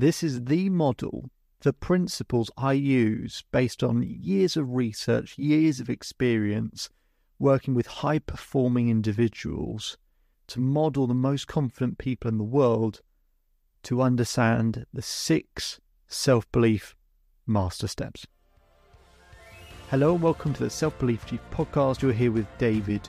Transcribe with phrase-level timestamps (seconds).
[0.00, 1.28] This is the model,
[1.62, 6.88] the principles I use based on years of research, years of experience
[7.40, 9.98] working with high performing individuals
[10.46, 13.00] to model the most confident people in the world
[13.82, 16.94] to understand the six self belief
[17.44, 18.24] master steps.
[19.90, 22.02] Hello and welcome to the Self Belief Chief podcast.
[22.02, 23.08] You're here with David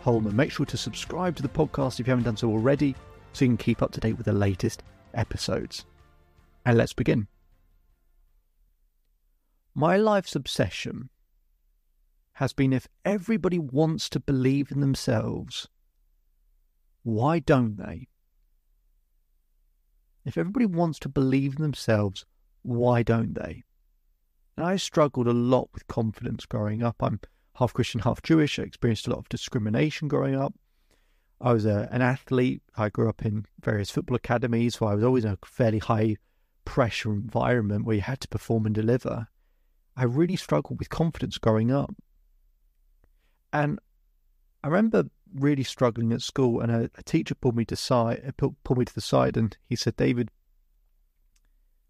[0.00, 0.34] Hulman.
[0.34, 2.96] Make sure to subscribe to the podcast if you haven't done so already
[3.34, 5.84] so you can keep up to date with the latest episodes.
[6.64, 7.28] And let's begin.
[9.74, 11.10] My life's obsession
[12.34, 15.68] has been if everybody wants to believe in themselves,
[17.02, 18.08] why don't they?
[20.24, 22.26] If everybody wants to believe in themselves,
[22.62, 23.64] why don't they?
[24.56, 26.96] And I struggled a lot with confidence growing up.
[27.00, 27.20] I'm
[27.56, 28.58] half Christian, half Jewish.
[28.58, 30.54] I experienced a lot of discrimination growing up.
[31.40, 32.62] I was a, an athlete.
[32.76, 36.16] I grew up in various football academies, so I was always in a fairly high
[36.70, 39.26] pressure environment where you had to perform and deliver.
[39.96, 41.92] I really struggled with confidence growing up.
[43.52, 43.80] And
[44.62, 48.50] I remember really struggling at school, and a, a teacher pulled me to side, uh,
[48.62, 50.30] pulled me to the side, and he said, "David,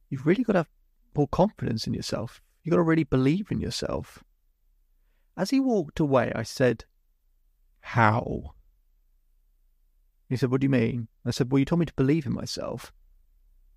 [0.08, 0.70] you've really got to have
[1.14, 2.40] more confidence in yourself.
[2.62, 4.24] You've got to really believe in yourself."
[5.36, 6.86] As he walked away, I said,
[7.80, 8.54] "How?"
[10.30, 12.32] He said, "What do you mean?" I said, "Well, you told me to believe in
[12.32, 12.94] myself.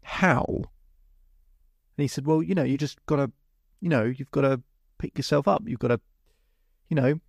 [0.04, 0.72] How?"
[1.98, 3.32] And he said, "Well, you know, you just got to,
[3.82, 4.62] you know, you've got to
[4.98, 5.64] pick yourself up.
[5.66, 6.02] You've got to,
[6.90, 7.20] you know."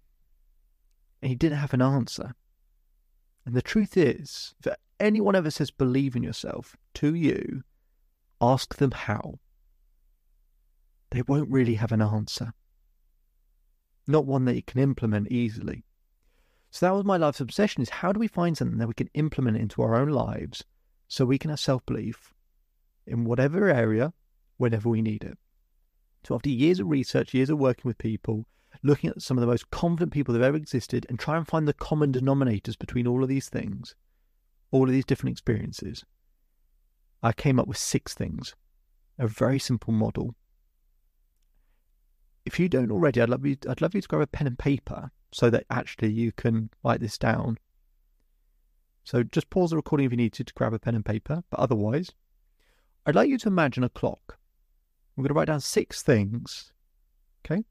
[1.22, 2.34] And he didn't have an answer.
[3.46, 7.62] And the truth is, if anyone ever says believe in yourself to you,
[8.40, 9.38] ask them how.
[11.10, 12.52] They won't really have an answer.
[14.06, 15.84] Not one that you can implement easily.
[16.70, 19.08] So that was my life's obsession is how do we find something that we can
[19.14, 20.64] implement into our own lives
[21.06, 22.34] so we can have self-belief
[23.06, 24.12] in whatever area
[24.56, 25.38] whenever we need it.
[26.26, 28.46] So after years of research, years of working with people,
[28.82, 31.46] looking at some of the most confident people that have ever existed and try and
[31.46, 33.94] find the common denominators between all of these things,
[34.70, 36.04] all of these different experiences.
[37.22, 38.54] I came up with six things,
[39.18, 40.34] a very simple model.
[42.44, 43.56] If you don't already, I'd love you.
[43.68, 47.00] I'd love you to grab a pen and paper so that actually you can write
[47.00, 47.58] this down.
[49.04, 51.42] So just pause the recording if you need to to grab a pen and paper.
[51.50, 52.12] But otherwise,
[53.06, 54.38] I'd like you to imagine a clock.
[55.16, 56.72] I'm going to write down six things.
[57.44, 57.64] Okay.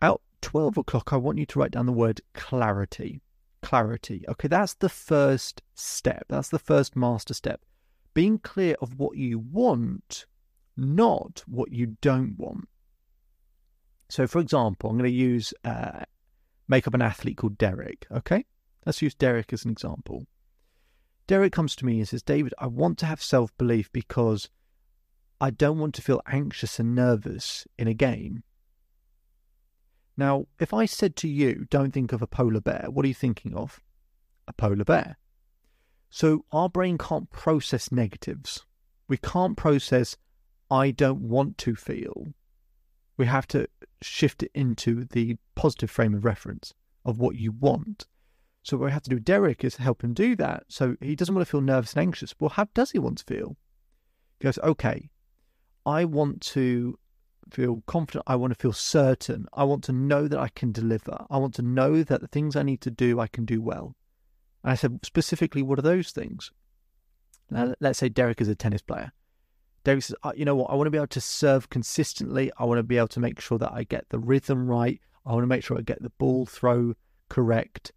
[0.00, 3.22] Out 12 o'clock, I want you to write down the word clarity.
[3.62, 4.24] Clarity.
[4.28, 6.26] Okay, that's the first step.
[6.28, 7.60] That's the first master step.
[8.14, 10.26] Being clear of what you want,
[10.76, 12.68] not what you don't want.
[14.08, 16.04] So, for example, I'm going to use uh,
[16.68, 18.06] make up an athlete called Derek.
[18.10, 18.44] Okay,
[18.86, 20.26] let's use Derek as an example.
[21.26, 24.48] Derek comes to me and says, David, I want to have self belief because
[25.40, 28.42] I don't want to feel anxious and nervous in a game.
[30.16, 33.14] Now, if I said to you, don't think of a polar bear, what are you
[33.14, 33.80] thinking of?
[34.46, 35.16] A polar bear.
[36.10, 38.66] So our brain can't process negatives.
[39.08, 40.16] We can't process,
[40.70, 42.34] I don't want to feel.
[43.16, 43.66] We have to
[44.02, 46.74] shift it into the positive frame of reference
[47.04, 48.06] of what you want.
[48.62, 50.64] So what we have to do with Derek is help him do that.
[50.68, 52.34] So he doesn't want to feel nervous and anxious.
[52.38, 53.56] Well, how does he want to feel?
[54.38, 55.08] He goes, okay,
[55.86, 56.98] I want to
[57.50, 58.24] feel confident.
[58.26, 59.46] I want to feel certain.
[59.52, 61.26] I want to know that I can deliver.
[61.30, 63.96] I want to know that the things I need to do, I can do well.
[64.62, 66.50] And I said, specifically, what are those things?
[67.50, 69.10] Now, let's say Derek is a tennis player.
[69.82, 70.70] Derek says, you know what?
[70.70, 72.52] I want to be able to serve consistently.
[72.58, 75.00] I want to be able to make sure that I get the rhythm right.
[75.26, 76.94] I want to make sure I get the ball throw
[77.28, 77.92] correct.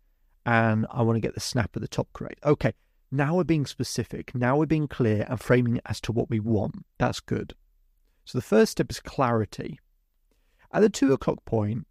[0.45, 2.43] And I want to get the snap at the top correct.
[2.45, 2.73] Okay,
[3.11, 4.33] now we're being specific.
[4.33, 6.85] Now we're being clear and framing it as to what we want.
[6.97, 7.53] That's good.
[8.25, 9.79] So the first step is clarity.
[10.71, 11.85] At the two o'clock point,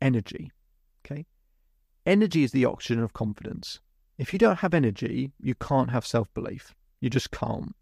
[0.00, 0.50] energy.
[1.04, 1.26] Okay.
[2.04, 3.80] Energy is the oxygen of confidence.
[4.18, 6.74] If you don't have energy, you can't have self belief.
[7.00, 7.74] You just can't.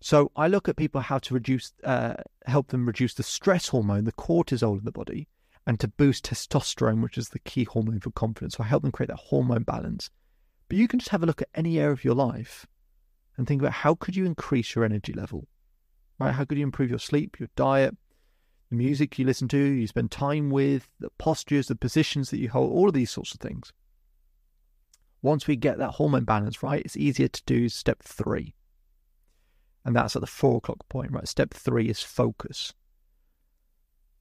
[0.00, 2.14] So I look at people how to reduce, uh,
[2.46, 5.28] help them reduce the stress hormone, the cortisol in the body,
[5.66, 8.56] and to boost testosterone, which is the key hormone for confidence.
[8.56, 10.10] So I help them create that hormone balance.
[10.68, 12.66] But you can just have a look at any area of your life
[13.36, 15.46] and think about how could you increase your energy level
[16.22, 16.34] right?
[16.34, 17.96] How could you improve your sleep, your diet,
[18.70, 22.48] the music you listen to, you spend time with, the postures, the positions that you
[22.48, 23.72] hold, all of these sorts of things.
[25.20, 28.54] Once we get that hormone balance right, it's easier to do step three.
[29.84, 31.28] And that's at the four o'clock point, right?
[31.28, 32.72] Step three is focus.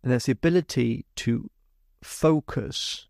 [0.04, 1.50] And that's the ability to
[2.04, 3.08] focus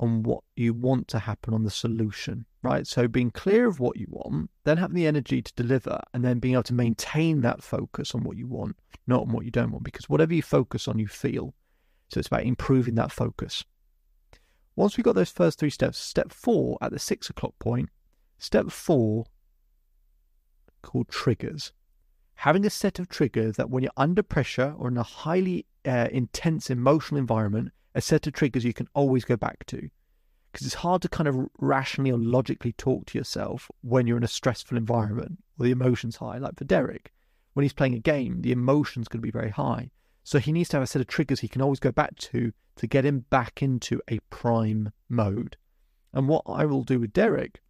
[0.00, 2.86] on what you want to happen on the solution, right?
[2.86, 6.38] So being clear of what you want, then having the energy to deliver, and then
[6.38, 8.76] being able to maintain that focus on what you want,
[9.06, 11.54] not on what you don't want, because whatever you focus on, you feel.
[12.08, 13.64] So it's about improving that focus.
[14.74, 17.90] Once we've got those first three steps, step four at the six o'clock point,
[18.38, 19.26] step four
[20.80, 21.72] called triggers.
[22.36, 26.08] Having a set of triggers that when you're under pressure or in a highly uh,
[26.10, 29.90] intense emotional environment, a set of triggers you can always go back to.
[30.52, 34.24] Because it's hard to kind of rationally or logically talk to yourself when you're in
[34.24, 36.38] a stressful environment or the emotion's high.
[36.38, 37.12] Like for Derek,
[37.52, 39.90] when he's playing a game, the emotion's going to be very high.
[40.24, 42.52] So he needs to have a set of triggers he can always go back to
[42.76, 45.56] to get him back into a prime mode.
[46.12, 47.60] And what I will do with Derek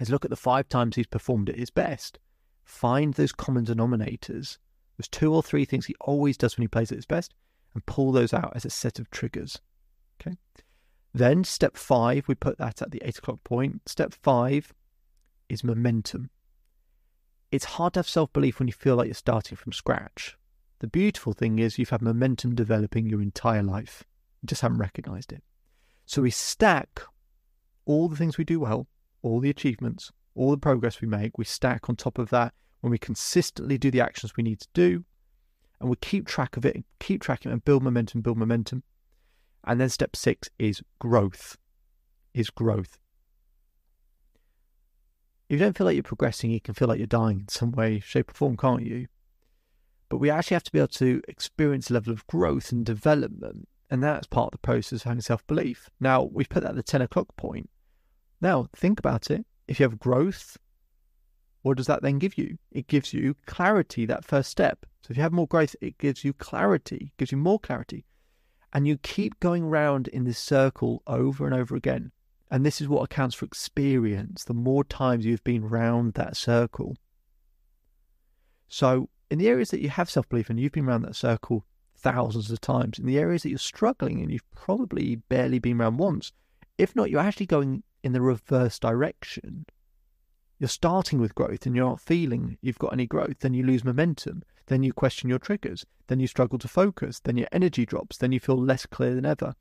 [0.00, 2.18] is look at the five times he's performed at his best,
[2.64, 4.58] find those common denominators.
[4.96, 7.34] There's two or three things he always does when he plays at his best,
[7.74, 9.60] and pull those out as a set of triggers.
[10.20, 10.36] Okay.
[11.14, 13.88] Then step five, we put that at the eight o'clock point.
[13.88, 14.72] Step five
[15.48, 16.30] is momentum.
[17.50, 20.36] It's hard to have self belief when you feel like you're starting from scratch.
[20.78, 24.04] The beautiful thing is you've had momentum developing your entire life.
[24.40, 25.42] You just haven't recognized it.
[26.06, 27.02] So we stack
[27.84, 28.88] all the things we do well,
[29.22, 32.90] all the achievements, all the progress we make, we stack on top of that when
[32.90, 35.04] we consistently do the actions we need to do
[35.82, 38.84] and we keep track of it keep tracking and build momentum, build momentum.
[39.64, 41.58] And then step six is growth.
[42.32, 42.98] Is growth.
[45.48, 47.72] If you don't feel like you're progressing, you can feel like you're dying in some
[47.72, 49.08] way, shape, or form, can't you?
[50.08, 53.68] But we actually have to be able to experience a level of growth and development.
[53.90, 55.90] And that's part of the process of having self belief.
[56.00, 57.68] Now, we've put that at the 10 o'clock point.
[58.40, 59.44] Now, think about it.
[59.68, 60.56] If you have growth,
[61.62, 62.58] what does that then give you?
[62.70, 64.84] It gives you clarity, that first step.
[65.02, 68.04] So if you have more growth, it gives you clarity, gives you more clarity.
[68.72, 72.10] And you keep going round in this circle over and over again.
[72.50, 74.44] And this is what accounts for experience.
[74.44, 76.96] The more times you've been round that circle.
[78.68, 81.64] So in the areas that you have self belief and you've been around that circle
[81.96, 85.98] thousands of times, in the areas that you're struggling and you've probably barely been around
[85.98, 86.32] once,
[86.76, 89.64] if not, you're actually going in the reverse direction
[90.62, 93.82] you're starting with growth and you're not feeling you've got any growth, then you lose
[93.84, 94.44] momentum.
[94.66, 95.84] Then you question your triggers.
[96.06, 97.18] Then you struggle to focus.
[97.18, 98.16] Then your energy drops.
[98.16, 99.56] Then you feel less clear than ever.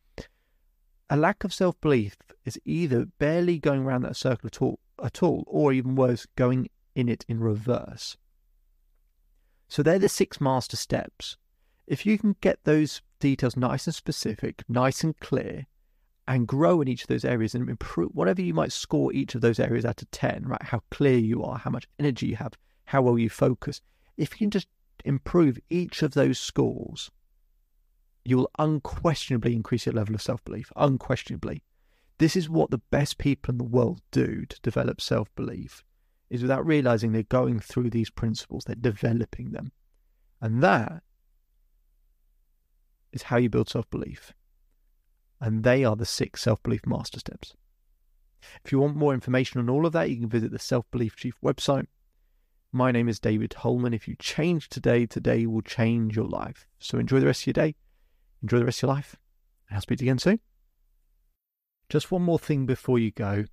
[1.10, 5.24] A lack of self belief is either barely going around that circle at all, at
[5.24, 8.16] all, or even worse, going in it in reverse.
[9.70, 11.36] So they're the six master steps.
[11.88, 15.66] If you can get those details nice and specific, nice and clear,
[16.32, 19.42] and grow in each of those areas and improve whatever you might score each of
[19.42, 20.64] those areas out of 10, right?
[20.64, 22.54] How clear you are, how much energy you have,
[22.86, 23.82] how well you focus.
[24.16, 24.70] If you can just
[25.04, 27.12] improve each of those scores,
[28.24, 30.72] you will unquestionably increase your level of self belief.
[30.78, 31.64] Unquestionably.
[32.18, 35.84] This is what the best people in the world do to develop self belief,
[36.30, 39.74] is without realizing they're going through these principles, they're developing them.
[40.40, 41.04] And that
[43.12, 44.32] is how you build self belief
[45.42, 47.56] and they are the six self belief master steps.
[48.64, 51.16] If you want more information on all of that, you can visit the Self Belief
[51.16, 51.88] Chief website.
[52.72, 53.94] My name is David Hulman.
[53.94, 56.68] If you change today, today will change your life.
[56.80, 57.76] So enjoy the rest of your day,
[58.42, 59.16] enjoy the rest of your life,
[59.68, 60.40] and I'll speak to you again soon.
[61.90, 63.46] Just one more thing before you go.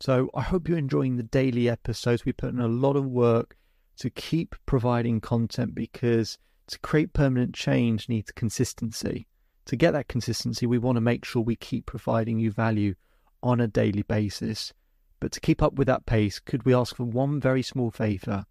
[0.00, 2.24] So I hope you're enjoying the daily episodes.
[2.24, 3.56] We put in a lot of work
[3.98, 6.38] to keep providing content because
[6.68, 9.26] to create permanent change needs consistency
[9.70, 12.92] to get that consistency, we want to make sure we keep providing you value
[13.40, 14.72] on a daily basis.
[15.20, 18.44] But to keep up with that pace, could we ask for one very small favor?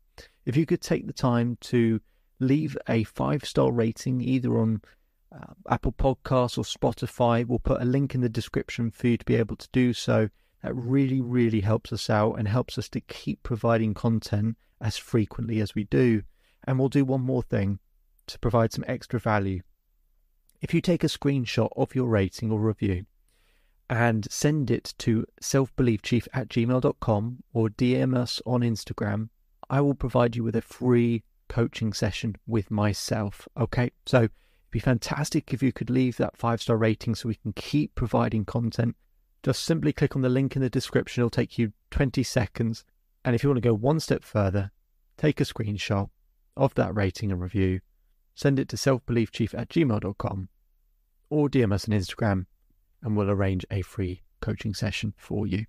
[0.45, 1.99] If you could take the time to
[2.39, 4.81] leave a five star rating either on
[5.35, 9.25] uh, Apple Podcasts or Spotify, we'll put a link in the description for you to
[9.25, 10.29] be able to do so.
[10.63, 15.59] That really, really helps us out and helps us to keep providing content as frequently
[15.59, 16.21] as we do.
[16.63, 17.79] And we'll do one more thing
[18.27, 19.63] to provide some extra value.
[20.61, 23.05] If you take a screenshot of your rating or review
[23.89, 29.29] and send it to selfbeliefchief at gmail.com or DM us on Instagram,
[29.69, 33.47] I will provide you with a free coaching session with myself.
[33.57, 34.31] Okay, so it'd
[34.69, 38.43] be fantastic if you could leave that five star rating so we can keep providing
[38.43, 38.97] content.
[39.43, 42.83] Just simply click on the link in the description, it'll take you 20 seconds.
[43.23, 44.71] And if you want to go one step further,
[45.17, 46.09] take a screenshot
[46.57, 47.79] of that rating and review
[48.39, 50.47] send it to selfbeliefchief at gmail.com
[51.29, 52.45] or DM us on Instagram
[53.01, 55.65] and we'll arrange a free coaching session for you.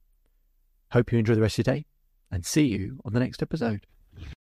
[0.92, 1.86] Hope you enjoy the rest of your day
[2.30, 3.86] and see you on the next episode.